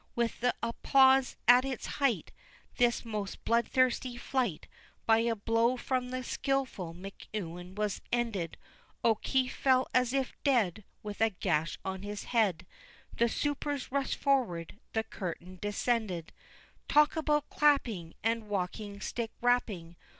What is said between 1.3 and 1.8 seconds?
at